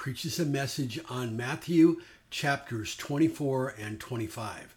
preaches 0.00 0.40
a 0.40 0.46
message 0.46 0.98
on 1.10 1.36
Matthew 1.36 2.00
chapters 2.30 2.96
24 2.96 3.74
and 3.78 4.00
25. 4.00 4.74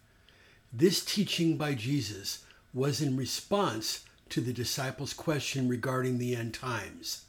This 0.70 1.02
teaching 1.02 1.56
by 1.56 1.72
Jesus 1.72 2.44
was 2.74 3.00
in 3.00 3.16
response 3.16 4.04
to 4.28 4.42
the 4.42 4.52
disciples' 4.52 5.14
question 5.14 5.66
regarding 5.66 6.18
the 6.18 6.36
end 6.36 6.52
times. 6.52 7.24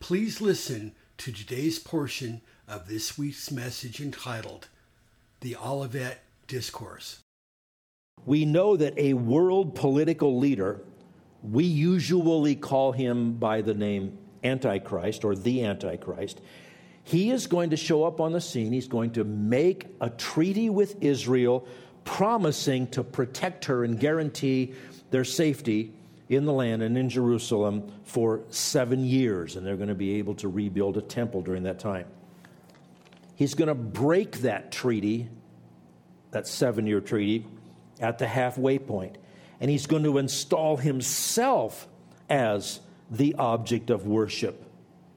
Please 0.00 0.40
listen 0.40 0.90
to 1.18 1.30
today's 1.30 1.78
portion 1.78 2.40
of 2.66 2.88
this 2.88 3.16
week's 3.16 3.52
message 3.52 4.00
entitled 4.00 4.66
The 5.38 5.54
Olivet 5.54 6.24
Discourse. 6.48 7.20
We 8.26 8.44
know 8.44 8.76
that 8.76 8.98
a 8.98 9.14
world 9.14 9.76
political 9.76 10.36
leader 10.36 10.82
we 11.44 11.62
usually 11.62 12.56
call 12.56 12.90
him 12.90 13.34
by 13.34 13.60
the 13.60 13.74
name 13.74 14.18
Antichrist 14.42 15.24
or 15.24 15.36
the 15.36 15.64
Antichrist. 15.64 16.40
He 17.04 17.30
is 17.30 17.46
going 17.46 17.70
to 17.70 17.76
show 17.76 18.04
up 18.04 18.20
on 18.20 18.32
the 18.32 18.40
scene. 18.40 18.72
He's 18.72 18.88
going 18.88 19.12
to 19.12 19.24
make 19.24 19.86
a 20.00 20.10
treaty 20.10 20.70
with 20.70 21.02
Israel, 21.02 21.66
promising 22.04 22.86
to 22.88 23.02
protect 23.02 23.66
her 23.66 23.84
and 23.84 23.98
guarantee 23.98 24.74
their 25.10 25.24
safety 25.24 25.92
in 26.28 26.44
the 26.44 26.52
land 26.52 26.82
and 26.82 26.96
in 26.96 27.08
Jerusalem 27.08 27.90
for 28.04 28.42
seven 28.50 29.04
years. 29.04 29.56
And 29.56 29.66
they're 29.66 29.76
going 29.76 29.88
to 29.88 29.94
be 29.94 30.14
able 30.14 30.34
to 30.36 30.48
rebuild 30.48 30.96
a 30.96 31.02
temple 31.02 31.42
during 31.42 31.64
that 31.64 31.78
time. 31.78 32.06
He's 33.34 33.54
going 33.54 33.68
to 33.68 33.74
break 33.74 34.38
that 34.38 34.70
treaty, 34.70 35.28
that 36.30 36.46
seven 36.46 36.86
year 36.86 37.00
treaty, 37.00 37.46
at 38.00 38.18
the 38.18 38.26
halfway 38.26 38.78
point 38.78 39.16
and 39.60 39.70
he's 39.70 39.86
going 39.86 40.04
to 40.04 40.18
install 40.18 40.78
himself 40.78 41.86
as 42.28 42.80
the 43.10 43.34
object 43.34 43.90
of 43.90 44.06
worship 44.06 44.64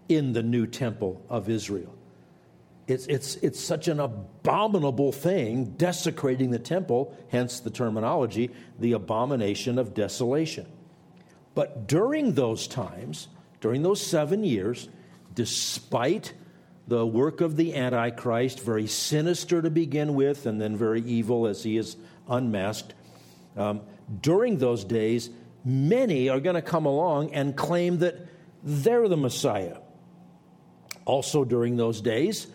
in 0.10 0.34
the 0.34 0.44
new 0.44 0.68
temple 0.68 1.22
of 1.30 1.50
Israel. 1.50 1.94
It's, 2.88 3.06
it's, 3.08 3.36
it's 3.38 3.60
such 3.60 3.88
an 3.88 4.00
abominable 4.00 5.14
thing, 5.14 5.76
desecrating 5.78 6.52
the 6.52 6.60
temple, 6.60 7.18
hence 7.30 7.62
the 7.62 7.70
terminology, 7.70 8.52
the 8.80 8.92
abomination 8.92 9.80
of 9.80 9.94
desolation. 9.94 10.68
But 11.56 11.88
during 11.88 12.34
those 12.34 12.68
times, 12.68 13.30
during 13.62 13.84
those 13.84 14.06
seven 14.06 14.44
years, 14.44 14.90
despite 15.34 16.34
the 16.88 17.06
work 17.06 17.40
of 17.40 17.56
the 17.56 17.74
Antichrist, 17.76 18.60
very 18.60 18.88
sinister 18.88 19.62
to 19.62 19.70
begin 19.70 20.16
with, 20.16 20.46
and 20.46 20.60
then 20.60 20.76
very 20.76 21.02
evil 21.02 21.48
as 21.48 21.64
he 21.64 21.78
is 21.78 21.96
unmasked, 22.28 22.94
um, 23.56 23.82
during 24.22 24.58
those 24.58 24.84
days, 24.84 25.30
many 25.64 26.28
are 26.28 26.42
going 26.42 26.56
to 26.56 26.62
come 26.62 26.86
along 26.86 27.34
and 27.34 27.56
claim 27.56 28.00
that 28.00 28.18
they're 28.64 29.08
the 29.08 29.16
Messiah. 29.16 29.78
Also, 31.06 31.44
during 31.44 31.78
those 31.78 32.02
days, 32.02 32.48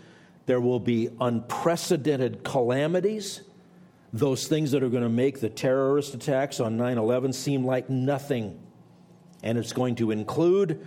there 0.46 0.60
will 0.60 0.80
be 0.80 1.10
unprecedented 1.20 2.42
calamities, 2.42 3.42
those 4.12 4.46
things 4.46 4.70
that 4.70 4.82
are 4.82 4.88
going 4.88 5.02
to 5.02 5.08
make 5.08 5.40
the 5.40 5.50
terrorist 5.50 6.14
attacks 6.14 6.60
on 6.60 6.76
9 6.78 6.96
11 6.96 7.32
seem 7.34 7.64
like 7.64 7.90
nothing. 7.90 8.58
And 9.42 9.58
it's 9.58 9.72
going 9.72 9.96
to 9.96 10.10
include 10.10 10.84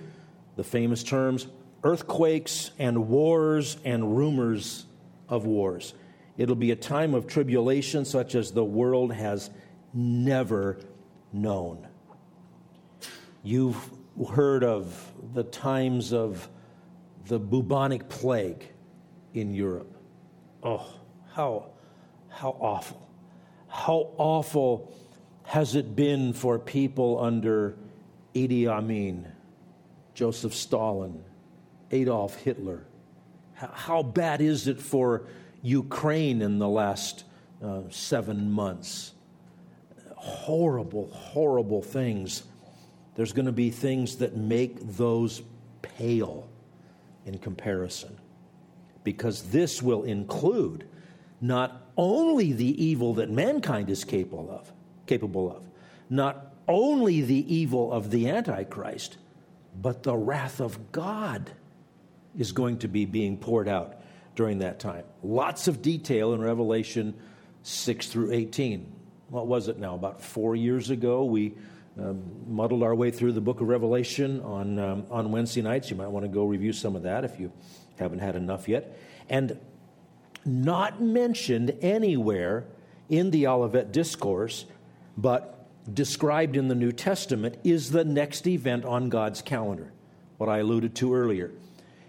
the 0.55 0.63
famous 0.63 1.03
terms 1.03 1.47
earthquakes 1.83 2.71
and 2.77 3.07
wars 3.07 3.77
and 3.83 4.15
rumors 4.15 4.85
of 5.29 5.45
wars. 5.45 5.93
It'll 6.37 6.55
be 6.55 6.71
a 6.71 6.75
time 6.75 7.13
of 7.13 7.27
tribulation 7.27 8.05
such 8.05 8.35
as 8.35 8.51
the 8.51 8.63
world 8.63 9.13
has 9.13 9.49
never 9.93 10.79
known. 11.33 11.87
You've 13.43 13.77
heard 14.29 14.63
of 14.63 15.11
the 15.33 15.43
times 15.43 16.13
of 16.13 16.47
the 17.27 17.39
bubonic 17.39 18.09
plague 18.09 18.67
in 19.33 19.53
Europe. 19.53 19.95
Oh, 20.63 20.85
how, 21.33 21.71
how 22.29 22.55
awful. 22.59 23.07
How 23.67 24.09
awful 24.17 24.93
has 25.43 25.75
it 25.75 25.95
been 25.95 26.33
for 26.33 26.59
people 26.59 27.19
under 27.19 27.77
Idi 28.33 28.67
Amin, 28.67 29.31
Joseph 30.13 30.53
Stalin, 30.53 31.23
Adolf 31.91 32.35
Hitler? 32.35 32.85
How 33.53 34.01
bad 34.01 34.41
is 34.41 34.67
it 34.67 34.79
for 34.79 35.23
Ukraine 35.61 36.41
in 36.41 36.57
the 36.57 36.67
last 36.67 37.23
uh, 37.63 37.81
seven 37.89 38.51
months? 38.51 39.13
horrible, 40.21 41.07
horrible 41.07 41.81
things, 41.81 42.43
there's 43.15 43.33
going 43.33 43.47
to 43.47 43.51
be 43.51 43.71
things 43.71 44.17
that 44.17 44.37
make 44.37 44.77
those 44.95 45.41
pale 45.81 46.47
in 47.25 47.37
comparison. 47.37 48.17
Because 49.03 49.43
this 49.43 49.81
will 49.81 50.03
include 50.03 50.85
not 51.39 51.87
only 51.97 52.53
the 52.53 52.83
evil 52.83 53.15
that 53.15 53.29
mankind 53.29 53.89
is 53.89 54.03
capable 54.03 54.49
of, 54.51 54.71
capable 55.07 55.55
of, 55.55 55.67
not 56.09 56.53
only 56.67 57.21
the 57.21 57.53
evil 57.53 57.91
of 57.91 58.11
the 58.11 58.29
Antichrist, 58.29 59.17
but 59.81 60.03
the 60.03 60.15
wrath 60.15 60.59
of 60.59 60.91
God 60.91 61.51
is 62.37 62.51
going 62.51 62.77
to 62.79 62.87
be 62.87 63.05
being 63.05 63.37
poured 63.37 63.67
out 63.67 63.95
during 64.35 64.59
that 64.59 64.79
time. 64.79 65.03
Lots 65.23 65.67
of 65.67 65.81
detail 65.81 66.33
in 66.33 66.41
Revelation 66.41 67.15
6 67.63 68.07
through 68.07 68.31
18 68.31 69.01
what 69.31 69.47
was 69.47 69.69
it 69.69 69.79
now, 69.79 69.95
about 69.95 70.21
four 70.21 70.57
years 70.57 70.89
ago, 70.89 71.23
we 71.23 71.53
um, 71.99 72.23
muddled 72.47 72.83
our 72.83 72.95
way 72.95 73.11
through 73.11 73.33
the 73.33 73.41
book 73.41 73.61
of 73.61 73.67
Revelation 73.67 74.41
on, 74.41 74.79
um, 74.79 75.05
on 75.11 75.31
Wednesday 75.31 75.61
nights. 75.61 75.89
You 75.89 75.97
might 75.97 76.07
want 76.07 76.23
to 76.23 76.29
go 76.29 76.45
review 76.45 76.73
some 76.73 76.95
of 76.95 77.03
that 77.03 77.25
if 77.25 77.39
you 77.39 77.51
haven't 77.99 78.19
had 78.19 78.35
enough 78.35 78.67
yet. 78.67 78.97
And 79.29 79.59
not 80.45 81.01
mentioned 81.01 81.75
anywhere 81.81 82.65
in 83.09 83.31
the 83.31 83.47
Olivet 83.47 83.91
Discourse, 83.91 84.65
but 85.17 85.67
described 85.93 86.55
in 86.55 86.67
the 86.67 86.75
New 86.75 86.91
Testament, 86.91 87.57
is 87.63 87.91
the 87.91 88.05
next 88.05 88.47
event 88.47 88.85
on 88.85 89.09
God's 89.09 89.41
calendar, 89.41 89.91
what 90.37 90.49
I 90.49 90.59
alluded 90.59 90.95
to 90.95 91.13
earlier. 91.13 91.51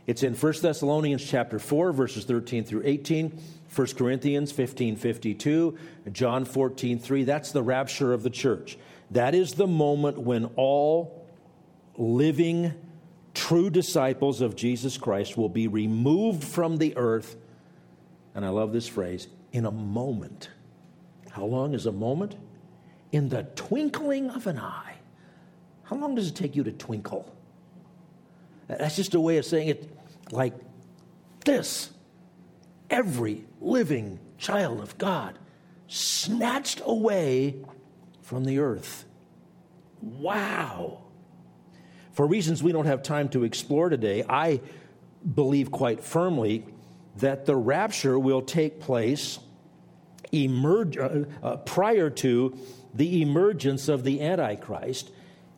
It's 0.07 0.23
in 0.23 0.35
1 0.35 0.55
Thessalonians 0.63 1.25
chapter 1.25 1.59
4, 1.59 1.93
verses 1.93 2.25
13 2.25 2.65
through 2.65 2.83
18. 2.85 3.41
1 3.75 3.87
Corinthians 3.97 4.53
15 4.53 4.97
52, 4.97 5.79
John 6.13 6.45
14 6.45 6.99
3. 6.99 7.25
That's 7.25 7.53
the 7.53 7.63
rapture 7.63 8.13
of 8.13 8.23
the 8.23 8.31
church. 8.31 8.77
That 9.13 9.35
is 9.35 9.55
the 9.55 9.67
moment 9.67 10.19
when 10.19 10.47
all 10.57 11.27
living, 11.97 12.73
true 13.35 13.69
disciples 13.69 14.41
of 14.41 14.57
Jesus 14.57 14.97
Christ 14.97 15.37
will 15.37 15.51
be 15.51 15.69
removed 15.69 16.43
from 16.43 16.79
the 16.79 16.97
earth. 16.97 17.37
And 18.35 18.45
I 18.45 18.49
love 18.49 18.73
this 18.73 18.89
phrase 18.89 19.29
in 19.53 19.67
a 19.67 19.71
moment. 19.71 20.49
How 21.31 21.45
long 21.45 21.75
is 21.75 21.85
a 21.85 21.93
moment? 21.93 22.37
In 23.13 23.29
the 23.29 23.43
twinkling 23.55 24.31
of 24.31 24.47
an 24.47 24.59
eye. 24.59 24.95
How 25.83 25.97
long 25.97 26.15
does 26.15 26.29
it 26.29 26.35
take 26.35 26.57
you 26.57 26.65
to 26.65 26.73
twinkle? 26.73 27.31
That's 28.67 28.97
just 28.97 29.15
a 29.15 29.21
way 29.21 29.37
of 29.37 29.45
saying 29.45 29.69
it 29.69 29.91
like 30.31 30.55
this 31.45 31.91
every 32.89 33.45
living 33.61 34.19
child 34.39 34.81
of 34.81 34.97
God 34.97 35.39
snatched 35.89 36.81
away 36.85 37.57
from 38.33 38.45
the 38.45 38.61
earth. 38.61 39.05
Wow. 40.01 41.03
For 42.13 42.27
reasons 42.27 42.63
we 42.63 42.73
don't 42.73 42.87
have 42.87 43.03
time 43.03 43.29
to 43.29 43.45
explore 43.45 43.91
today, 43.91 44.25
I 44.27 44.63
believe 45.35 45.71
quite 45.71 46.03
firmly 46.03 46.65
that 47.17 47.45
the 47.45 47.55
rapture 47.55 48.19
will 48.19 48.41
take 48.41 48.81
place 48.81 49.39
emerge, 50.33 50.97
uh, 50.97 51.25
uh, 51.43 51.57
prior 51.59 52.09
to 52.09 52.57
the 52.95 53.21
emergence 53.21 53.91
of 53.91 54.03
the 54.03 54.23
Antichrist. 54.23 55.11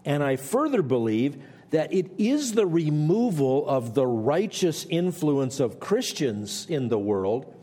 And 0.04 0.20
I 0.20 0.34
further 0.34 0.82
believe 0.82 1.40
that 1.70 1.94
it 1.94 2.10
is 2.18 2.54
the 2.54 2.66
removal 2.66 3.68
of 3.68 3.94
the 3.94 4.04
righteous 4.04 4.84
influence 4.90 5.60
of 5.60 5.78
Christians 5.78 6.66
in 6.68 6.88
the 6.88 6.98
world, 6.98 7.54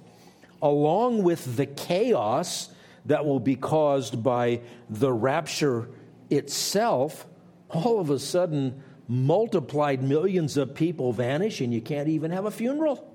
along 0.62 1.24
with 1.24 1.58
the 1.58 1.66
chaos 1.66 2.69
that 3.06 3.25
will 3.25 3.39
be 3.39 3.56
caused 3.56 4.24
by 4.24 4.62
the 4.89 5.12
rapture 5.12 5.89
itself, 6.30 7.25
all 7.69 8.00
of 8.00 8.09
a 8.09 8.19
sudden, 8.19 8.83
multiplied 9.07 10.01
millions 10.01 10.56
of 10.57 10.74
people 10.74 11.12
vanish 11.12 11.62
and 11.62 11.74
you 11.74 11.81
can't 11.81 12.07
even 12.07 12.31
have 12.31 12.45
a 12.45 12.51
funeral. 12.51 13.07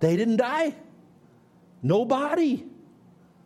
They 0.00 0.16
didn't 0.16 0.36
die. 0.36 0.74
Nobody. 1.82 2.64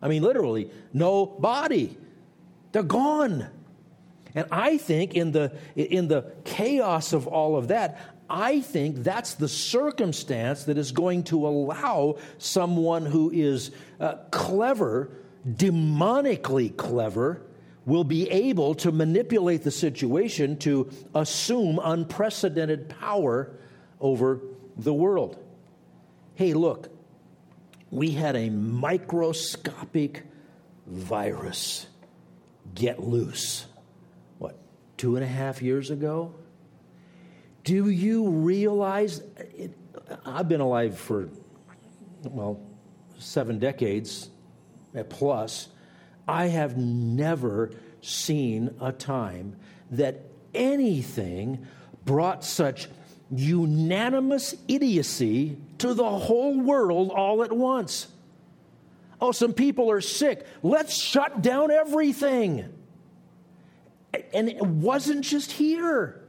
I 0.01 0.07
mean, 0.07 0.23
literally, 0.23 0.71
nobody. 0.93 1.97
They're 2.71 2.83
gone. 2.83 3.47
And 4.35 4.45
I 4.51 4.77
think 4.77 5.15
in 5.15 5.31
the, 5.31 5.51
in 5.75 6.07
the 6.07 6.31
chaos 6.45 7.13
of 7.13 7.27
all 7.27 7.57
of 7.57 7.69
that, 7.69 7.99
I 8.29 8.61
think 8.61 8.97
that's 8.97 9.33
the 9.33 9.47
circumstance 9.47 10.65
that 10.65 10.77
is 10.77 10.91
going 10.91 11.23
to 11.25 11.47
allow 11.47 12.17
someone 12.37 13.05
who 13.05 13.31
is 13.31 13.71
uh, 13.99 14.15
clever, 14.31 15.09
demonically 15.55 16.75
clever, 16.75 17.41
will 17.85 18.03
be 18.03 18.29
able 18.29 18.75
to 18.75 18.91
manipulate 18.91 19.63
the 19.63 19.71
situation 19.71 20.57
to 20.57 20.89
assume 21.15 21.79
unprecedented 21.83 22.89
power 22.89 23.51
over 23.99 24.41
the 24.77 24.93
world. 24.93 25.37
Hey, 26.35 26.53
look, 26.53 26.89
we 27.89 28.11
had 28.11 28.35
a 28.35 28.49
microscopic 28.49 30.23
virus 30.85 31.87
get 32.75 32.99
loose, 32.99 33.65
what, 34.37 34.57
two 34.97 35.15
and 35.15 35.23
a 35.23 35.27
half 35.27 35.61
years 35.61 35.89
ago? 35.89 36.33
Do 37.63 37.89
you 37.89 38.29
realize? 38.29 39.21
It, 39.37 39.73
I've 40.25 40.47
been 40.47 40.61
alive 40.61 40.97
for, 40.97 41.29
well, 42.23 42.59
seven 43.17 43.59
decades 43.59 44.29
plus. 45.09 45.69
I 46.27 46.47
have 46.47 46.77
never 46.77 47.71
seen 48.01 48.75
a 48.79 48.91
time 48.91 49.55
that 49.91 50.21
anything 50.53 51.65
brought 52.05 52.43
such 52.43 52.87
unanimous 53.31 54.55
idiocy 54.67 55.57
to 55.79 55.93
the 55.93 56.09
whole 56.09 56.59
world 56.59 57.11
all 57.11 57.43
at 57.43 57.51
once. 57.51 58.07
Oh, 59.21 59.31
some 59.31 59.53
people 59.53 59.91
are 59.91 60.01
sick. 60.01 60.45
Let's 60.63 60.95
shut 60.95 61.41
down 61.41 61.71
everything. 61.71 62.73
And 64.33 64.49
it 64.49 64.61
wasn't 64.61 65.21
just 65.21 65.51
here. 65.51 66.23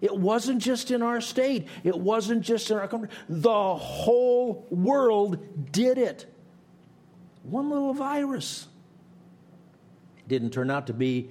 It 0.00 0.14
wasn't 0.14 0.60
just 0.60 0.90
in 0.90 1.00
our 1.00 1.20
state. 1.20 1.68
It 1.84 1.96
wasn't 1.96 2.42
just 2.42 2.70
in 2.70 2.76
our 2.76 2.88
country. 2.88 3.08
The 3.28 3.74
whole 3.76 4.66
world 4.70 5.72
did 5.72 5.96
it. 5.96 6.26
One 7.44 7.70
little 7.70 7.94
virus. 7.94 8.66
It 10.18 10.28
didn't 10.28 10.50
turn 10.50 10.70
out 10.70 10.86
to 10.88 10.92
be 10.92 11.30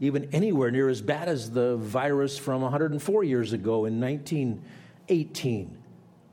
even 0.00 0.28
anywhere 0.32 0.70
near 0.70 0.88
as 0.88 1.02
bad 1.02 1.28
as 1.28 1.50
the 1.50 1.76
virus 1.76 2.38
from 2.38 2.62
104 2.62 3.24
years 3.24 3.52
ago 3.52 3.84
in 3.84 4.00
1918, 4.00 5.78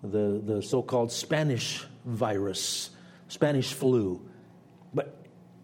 the, 0.04 0.42
the 0.46 0.62
so 0.62 0.84
called 0.84 1.12
Spanish 1.12 1.86
virus, 2.06 2.92
Spanish 3.28 3.74
flu. 3.74 4.22
But 4.94 5.18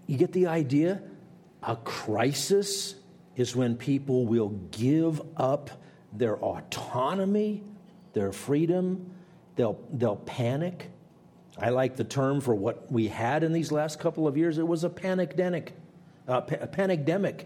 you 0.07 0.17
get 0.17 0.31
the 0.33 0.47
idea? 0.47 1.03
A 1.61 1.75
crisis 1.75 2.95
is 3.35 3.55
when 3.55 3.77
people 3.77 4.25
will 4.25 4.49
give 4.71 5.21
up 5.37 5.69
their 6.11 6.37
autonomy, 6.37 7.63
their 8.13 8.31
freedom, 8.31 9.11
they'll, 9.55 9.79
they'll 9.93 10.17
panic. 10.17 10.89
I 11.57 11.69
like 11.69 11.95
the 11.95 12.03
term 12.03 12.41
for 12.41 12.55
what 12.55 12.91
we 12.91 13.07
had 13.07 13.43
in 13.43 13.53
these 13.53 13.71
last 13.71 13.99
couple 13.99 14.27
of 14.27 14.37
years. 14.37 14.57
It 14.57 14.67
was 14.67 14.83
a 14.83 14.89
panicdemic. 14.89 15.69
Uh, 16.27 16.41
pa- 16.41 16.55
a 16.61 16.67
panicdemic. 16.67 17.45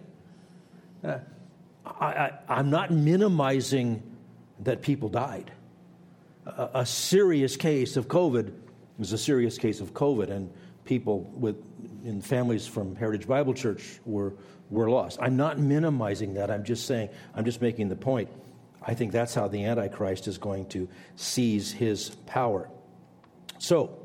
Uh, 1.03 1.19
I, 1.85 2.31
am 2.47 2.69
not 2.69 2.91
minimizing 2.91 4.03
that 4.59 4.81
people 4.81 5.09
died. 5.09 5.51
A, 6.45 6.69
a, 6.75 6.85
serious 6.85 7.57
case 7.57 7.97
of 7.97 8.07
COVID 8.07 8.51
was 8.97 9.13
a 9.13 9.17
serious 9.17 9.57
case 9.57 9.81
of 9.81 9.93
COVID, 9.93 10.29
and 10.29 10.51
people 10.83 11.21
with 11.35 11.57
in 12.03 12.21
families 12.21 12.67
from 12.67 12.95
Heritage 12.95 13.27
Bible 13.27 13.53
Church 13.53 13.99
were 14.05 14.33
were 14.69 14.89
lost. 14.89 15.19
I'm 15.21 15.37
not 15.37 15.59
minimizing 15.59 16.35
that. 16.35 16.49
I'm 16.49 16.63
just 16.63 16.85
saying. 16.85 17.09
I'm 17.35 17.45
just 17.45 17.61
making 17.61 17.89
the 17.89 17.95
point. 17.95 18.29
I 18.81 18.93
think 18.93 19.11
that's 19.11 19.33
how 19.33 19.47
the 19.47 19.65
Antichrist 19.65 20.27
is 20.27 20.37
going 20.37 20.67
to 20.67 20.87
seize 21.15 21.71
his 21.71 22.09
power. 22.27 22.69
So, 23.65 23.97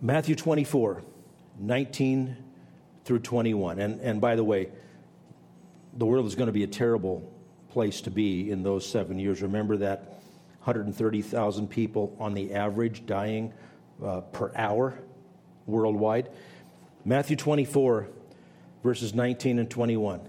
Matthew 0.00 0.34
24, 0.34 1.02
19 1.58 2.36
through 3.04 3.18
21. 3.18 3.78
And, 3.78 4.00
and 4.00 4.18
by 4.18 4.34
the 4.34 4.42
way, 4.42 4.70
the 5.92 6.06
world 6.06 6.24
is 6.24 6.34
going 6.34 6.46
to 6.46 6.54
be 6.54 6.62
a 6.62 6.66
terrible 6.68 7.30
place 7.68 8.00
to 8.00 8.10
be 8.10 8.50
in 8.50 8.62
those 8.62 8.88
seven 8.88 9.18
years. 9.18 9.42
Remember 9.42 9.76
that 9.76 10.22
130,000 10.60 11.68
people 11.68 12.16
on 12.18 12.32
the 12.32 12.54
average 12.54 13.04
dying 13.04 13.52
uh, 14.02 14.22
per 14.22 14.52
hour 14.56 14.98
worldwide. 15.66 16.30
Matthew 17.04 17.36
24, 17.36 18.08
verses 18.82 19.12
19 19.12 19.58
and 19.58 19.68
21. 19.68 20.22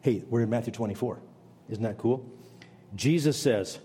Hey, 0.00 0.24
we're 0.28 0.42
in 0.42 0.50
Matthew 0.50 0.72
24. 0.72 1.20
Isn't 1.68 1.84
that 1.84 1.96
cool? 1.96 2.28
Jesus 2.96 3.40
says, 3.40 3.78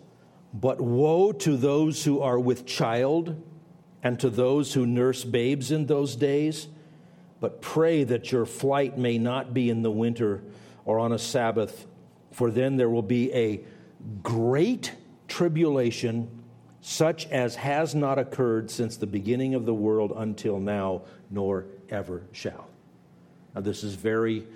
But 0.53 0.79
woe 0.79 1.31
to 1.31 1.57
those 1.57 2.03
who 2.03 2.21
are 2.21 2.39
with 2.39 2.65
child 2.65 3.41
and 4.03 4.19
to 4.19 4.29
those 4.29 4.73
who 4.73 4.85
nurse 4.85 5.23
babes 5.23 5.71
in 5.71 5.87
those 5.87 6.15
days 6.15 6.67
but 7.43 7.59
pray 7.59 8.05
that 8.05 8.31
your 8.31 8.45
flight 8.45 8.97
may 8.97 9.17
not 9.17 9.53
be 9.53 9.69
in 9.69 9.81
the 9.81 9.91
winter 9.91 10.41
or 10.85 10.97
on 10.97 11.11
a 11.11 11.19
Sabbath, 11.19 11.85
for 12.31 12.49
then 12.49 12.77
there 12.77 12.89
will 12.89 13.01
be 13.01 13.33
a 13.33 13.59
great 14.21 14.93
tribulation, 15.27 16.29
such 16.79 17.27
as 17.27 17.57
has 17.57 17.93
not 17.93 18.17
occurred 18.17 18.71
since 18.71 18.95
the 18.95 19.05
beginning 19.05 19.55
of 19.55 19.65
the 19.65 19.73
world 19.73 20.13
until 20.15 20.57
now, 20.57 21.01
nor 21.29 21.65
ever 21.89 22.23
shall. 22.31 22.69
Now, 23.53 23.59
this 23.59 23.83
is 23.83 23.95
very 23.95 24.47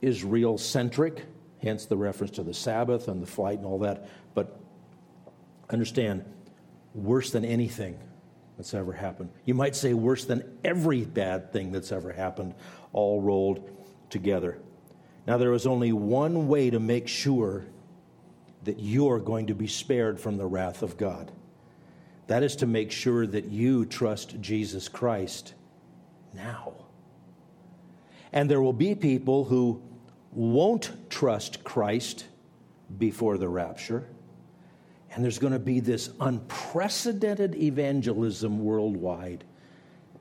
Israel 0.00 0.56
centric, 0.56 1.24
hence 1.64 1.84
the 1.86 1.96
reference 1.96 2.36
to 2.36 2.44
the 2.44 2.54
Sabbath 2.54 3.08
and 3.08 3.20
the 3.20 3.26
flight 3.26 3.58
and 3.58 3.66
all 3.66 3.80
that. 3.80 4.08
But 4.34 4.56
understand, 5.74 6.24
worse 6.94 7.30
than 7.30 7.44
anything, 7.44 7.98
that's 8.56 8.72
ever 8.72 8.92
happened. 8.92 9.30
You 9.44 9.54
might 9.54 9.76
say 9.76 9.94
worse 9.94 10.24
than 10.24 10.58
every 10.64 11.02
bad 11.02 11.52
thing 11.52 11.72
that's 11.72 11.92
ever 11.92 12.12
happened, 12.12 12.54
all 12.92 13.20
rolled 13.20 13.68
together. 14.10 14.58
Now, 15.26 15.38
there 15.38 15.52
is 15.52 15.66
only 15.66 15.92
one 15.92 16.48
way 16.48 16.70
to 16.70 16.78
make 16.78 17.08
sure 17.08 17.66
that 18.64 18.78
you're 18.78 19.18
going 19.18 19.48
to 19.48 19.54
be 19.54 19.66
spared 19.66 20.20
from 20.20 20.36
the 20.36 20.46
wrath 20.46 20.82
of 20.82 20.96
God. 20.96 21.32
That 22.26 22.42
is 22.42 22.56
to 22.56 22.66
make 22.66 22.90
sure 22.90 23.26
that 23.26 23.46
you 23.46 23.84
trust 23.84 24.40
Jesus 24.40 24.88
Christ 24.88 25.54
now. 26.32 26.74
And 28.32 28.50
there 28.50 28.62
will 28.62 28.72
be 28.72 28.94
people 28.94 29.44
who 29.44 29.82
won't 30.32 31.10
trust 31.10 31.62
Christ 31.64 32.26
before 32.98 33.38
the 33.38 33.48
rapture. 33.48 34.06
And 35.14 35.22
there's 35.22 35.38
going 35.38 35.52
to 35.52 35.60
be 35.60 35.80
this 35.80 36.10
unprecedented 36.20 37.54
evangelism 37.54 38.64
worldwide. 38.64 39.44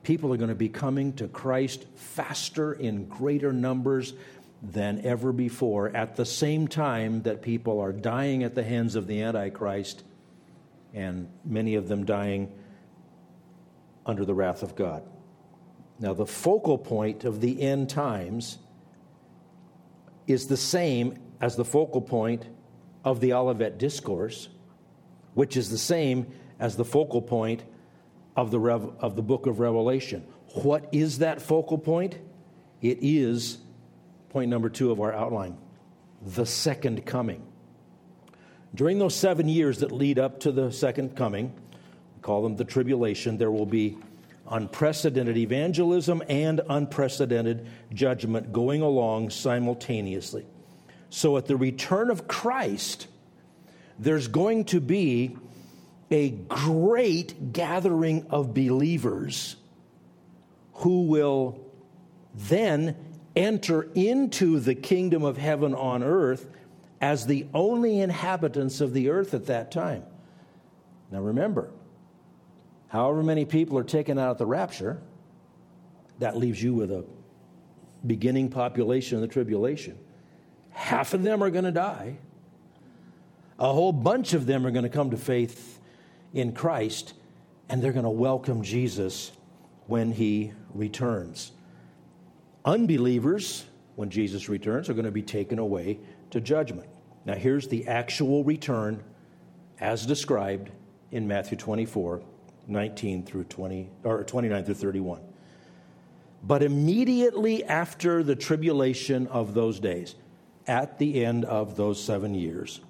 People 0.04 0.32
are 0.34 0.38
going 0.38 0.50
to 0.50 0.56
be 0.56 0.70
coming 0.70 1.14
to 1.14 1.28
Christ 1.28 1.86
faster 1.96 2.74
in 2.74 3.06
greater 3.06 3.52
numbers 3.52 4.14
than 4.62 5.04
ever 5.06 5.32
before 5.32 5.90
at 5.96 6.16
the 6.16 6.26
same 6.26 6.68
time 6.68 7.24
that 7.24 7.42
people 7.42 7.80
are 7.80 7.92
dying 7.92 8.44
at 8.44 8.54
the 8.54 8.64
hands 8.64 8.96
of 8.96 9.08
the 9.08 9.22
Antichrist 9.22 10.04
and 10.94 11.28
many 11.44 11.76
of 11.76 11.88
them 11.88 12.06
dying 12.06 12.52
under 14.06 14.26
the 14.26 14.34
wrath 14.34 14.62
of 14.62 14.76
God. 14.76 15.04
Now, 16.00 16.14
the 16.14 16.26
focal 16.26 16.78
point 16.78 17.24
of 17.24 17.42
the 17.42 17.62
end 17.62 17.90
times 17.90 18.60
is 20.28 20.48
the 20.48 20.58
same 20.58 21.18
as 21.42 21.56
the 21.56 21.66
focal 21.66 22.02
point 22.02 22.46
of 23.04 23.20
the 23.20 23.34
Olivet 23.34 23.78
Discourse 23.78 24.50
which 25.34 25.58
is 25.58 25.70
the 25.70 25.78
same 25.78 26.28
as 26.60 26.76
the 26.76 26.86
focal 26.86 27.22
point 27.22 27.64
of 28.36 28.52
the, 28.52 28.60
Rev- 28.60 28.94
of 29.00 29.16
the 29.16 29.22
book 29.22 29.46
of 29.46 29.60
Revelation. 29.60 30.26
What 30.54 30.88
is 30.92 31.20
that 31.20 31.42
focal 31.42 31.78
point? 31.78 32.18
It 32.82 33.00
is 33.02 33.58
point 34.30 34.50
number 34.50 34.70
two 34.70 34.92
of 34.92 35.00
our 35.00 35.14
outline 35.14 35.58
the 36.26 36.46
second 36.46 37.06
coming. 37.06 37.46
During 38.74 38.98
those 38.98 39.14
seven 39.14 39.50
years 39.50 39.80
that 39.80 39.92
lead 39.92 40.18
up 40.18 40.40
to 40.42 40.52
the 40.52 40.72
second 40.72 41.16
coming, 41.16 41.54
we 42.16 42.22
call 42.22 42.44
them 42.44 42.56
the 42.56 42.64
tribulation, 42.64 43.38
there 43.38 43.52
will 43.52 43.66
be 43.66 43.98
unprecedented 44.50 45.38
evangelism 45.38 46.24
and 46.28 46.62
unprecedented 46.70 47.68
judgment 47.94 48.52
going 48.52 48.82
along 48.82 49.30
simultaneously. 49.30 50.46
So 51.10 51.38
at 51.38 51.46
the 51.46 51.56
return 51.56 52.10
of 52.10 52.28
Christ, 52.28 53.08
there's 54.00 54.28
going 54.28 54.66
to 54.66 54.80
be 54.80 55.38
a 56.12 56.30
great 56.30 57.54
gathering 57.54 58.26
of 58.30 58.54
believers 58.54 59.56
who 60.74 61.04
will 61.04 61.60
then 62.36 62.96
enter 63.36 63.90
into 63.96 64.60
the 64.60 64.76
kingdom 64.76 65.24
of 65.24 65.38
heaven 65.38 65.74
on 65.74 66.04
earth 66.04 66.48
as 67.02 67.26
the 67.26 67.46
only 67.54 68.00
inhabitants 68.00 68.80
of 68.80 68.94
the 68.94 69.10
earth 69.10 69.34
at 69.34 69.48
that 69.48 69.72
time. 69.72 70.04
Now 71.12 71.22
remember, 71.22 71.70
however 72.88 73.24
many 73.24 73.46
people 73.46 73.78
are 73.78 73.84
taken 73.84 74.18
out 74.18 74.32
at 74.32 74.38
the 74.38 74.46
rapture, 74.46 75.02
that 76.20 76.38
leaves 76.38 76.62
you 76.62 76.74
with 76.74 76.92
a 76.92 77.04
beginning 78.06 78.50
population 78.50 79.16
of 79.16 79.22
the 79.22 79.28
tribulation. 79.28 79.98
Half 80.72 81.14
of 81.14 81.24
them 81.24 81.44
are 81.44 81.50
going 81.50 81.66
to 81.66 81.72
die. 81.72 82.18
A 83.60 83.72
whole 83.72 83.94
bunch 83.94 84.34
of 84.34 84.46
them 84.46 84.66
are 84.66 84.72
going 84.72 84.84
to 84.84 84.90
come 84.90 85.12
to 85.12 85.18
faith 85.18 85.80
in 86.34 86.54
Christ, 86.54 87.14
and 87.70 87.82
they're 87.82 87.92
going 87.92 88.04
to 88.04 88.10
welcome 88.10 88.64
Jesus 88.64 89.32
when 89.88 90.12
he 90.12 90.54
returns. 90.74 91.52
Unbelievers, 92.66 93.66
when 93.96 94.10
Jesus 94.10 94.50
returns, 94.50 94.90
are 94.90 94.94
going 94.94 95.06
to 95.06 95.12
be 95.12 95.22
taken 95.22 95.60
away 95.60 96.00
to 96.32 96.42
judgment. 96.42 96.90
Now, 97.26 97.36
here's 97.36 97.68
the 97.68 97.88
actual 97.88 98.44
return 98.44 99.04
as 99.80 100.06
described 100.06 100.72
in 101.12 101.28
Matthew 101.28 101.58
24, 101.58 102.22
19 102.68 103.26
through 103.26 103.44
20, 103.46 103.90
or 104.04 104.24
29 104.24 104.64
through 104.64 104.74
31. 104.74 105.22
But 106.44 106.64
immediately 106.64 107.64
after 107.64 108.24
the 108.24 108.36
tribulation 108.36 109.28
of 109.28 109.54
those 109.54 109.80
days, 109.80 110.16
at 110.68 110.98
the 110.98 111.24
end 111.24 111.46
of 111.46 111.76
those 111.76 112.04
seven 112.04 112.34
years, 112.34 112.82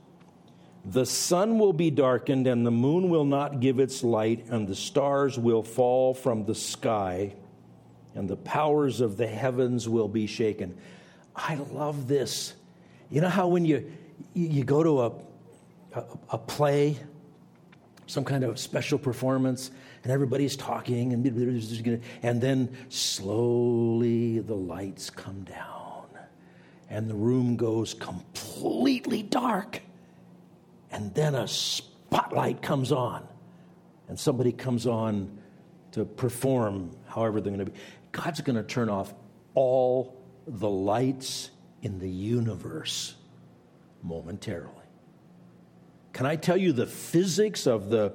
the 0.85 1.05
sun 1.05 1.59
will 1.59 1.71
be 1.71 1.89
darkened, 1.89 2.45
and 2.45 2.65
the 2.65 2.71
moon 2.71 3.09
will 3.09 3.23
not 3.23 3.61
give 3.61 3.79
its 3.79 4.03
light, 4.03 4.45
and 4.49 4.67
the 4.67 4.75
stars 4.75 5.39
will 5.39 5.63
fall 5.63 6.13
from 6.13 6.43
the 6.43 6.55
sky, 6.55 7.33
and 8.15 8.29
the 8.29 8.35
powers 8.35 8.99
of 8.99 9.15
the 9.15 9.27
heavens 9.27 9.87
will 9.87 10.09
be 10.09 10.27
shaken. 10.27 10.77
I 11.35 11.55
love 11.55 12.07
this. 12.07 12.53
You 13.09 13.21
know 13.21 13.29
how 13.29 13.47
when 13.47 13.63
you, 13.63 13.89
you 14.33 14.65
go 14.65 14.83
to 14.83 15.01
a, 15.01 15.11
a, 15.93 16.03
a 16.31 16.37
play, 16.37 16.97
some 18.07 18.25
kind 18.25 18.43
of 18.43 18.59
special 18.59 18.99
performance, 18.99 19.71
and 20.03 20.11
everybody's 20.11 20.57
talking, 20.57 21.13
and, 21.13 21.25
and 22.23 22.41
then 22.41 22.77
slowly 22.89 24.39
the 24.39 24.55
lights 24.55 25.09
come 25.09 25.43
down, 25.43 26.07
and 26.89 27.09
the 27.09 27.15
room 27.15 27.55
goes 27.55 27.93
completely 27.93 29.23
dark 29.23 29.81
and 30.93 31.13
then 31.15 31.33
a 31.35 31.47
spotlight 31.47 32.61
comes 32.61 32.91
on, 32.91 33.27
and 34.07 34.17
somebody 34.17 34.51
comes 34.51 34.85
on 34.87 35.39
to 35.91 36.05
perform 36.05 36.95
however 37.07 37.41
they're 37.41 37.51
going 37.51 37.65
to 37.65 37.71
be. 37.71 37.77
God's 38.11 38.41
going 38.41 38.55
to 38.55 38.63
turn 38.63 38.89
off 38.89 39.13
all 39.55 40.15
the 40.47 40.69
lights 40.69 41.49
in 41.81 41.99
the 41.99 42.09
universe 42.09 43.15
momentarily. 44.03 44.69
Can 46.13 46.27
I 46.27 46.35
tell 46.35 46.57
you 46.57 46.73
the 46.73 46.85
physics 46.85 47.65
of 47.65 47.89
the, 47.89 48.13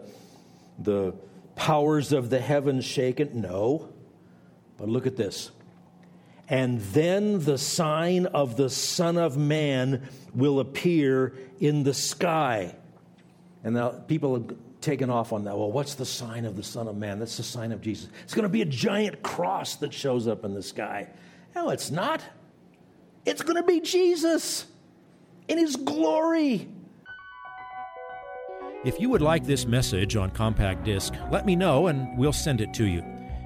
the 0.78 1.14
powers 1.56 2.12
of 2.12 2.30
the 2.30 2.40
heavens 2.40 2.84
shaken? 2.84 3.40
No. 3.40 3.92
But 4.76 4.88
look 4.88 5.08
at 5.08 5.16
this. 5.16 5.50
And 6.48 6.80
then 6.80 7.44
the 7.44 7.58
sign 7.58 8.26
of 8.26 8.56
the 8.56 8.70
Son 8.70 9.18
of 9.18 9.36
Man 9.36 10.08
will 10.34 10.60
appear 10.60 11.34
in 11.60 11.82
the 11.82 11.92
sky. 11.92 12.74
And 13.64 13.74
now 13.74 13.90
people 13.90 14.34
have 14.34 14.56
taken 14.80 15.10
off 15.10 15.32
on 15.32 15.44
that. 15.44 15.58
Well, 15.58 15.70
what's 15.70 15.94
the 15.94 16.06
sign 16.06 16.44
of 16.46 16.56
the 16.56 16.62
Son 16.62 16.88
of 16.88 16.96
Man? 16.96 17.18
That's 17.18 17.36
the 17.36 17.42
sign 17.42 17.72
of 17.72 17.82
Jesus. 17.82 18.08
It's 18.24 18.34
going 18.34 18.44
to 18.44 18.48
be 18.48 18.62
a 18.62 18.66
giant 18.66 19.22
cross 19.22 19.76
that 19.76 19.92
shows 19.92 20.26
up 20.26 20.44
in 20.44 20.54
the 20.54 20.62
sky. 20.62 21.08
No, 21.54 21.70
it's 21.70 21.90
not. 21.90 22.22
It's 23.26 23.42
going 23.42 23.56
to 23.56 23.62
be 23.62 23.80
Jesus 23.80 24.64
in 25.48 25.58
his 25.58 25.76
glory. 25.76 26.68
If 28.84 29.00
you 29.00 29.10
would 29.10 29.22
like 29.22 29.44
this 29.44 29.66
message 29.66 30.16
on 30.16 30.30
compact 30.30 30.84
disc, 30.84 31.12
let 31.30 31.44
me 31.44 31.56
know 31.56 31.88
and 31.88 32.16
we'll 32.16 32.32
send 32.32 32.60
it 32.60 32.72
to 32.74 32.86
you. 32.86 33.17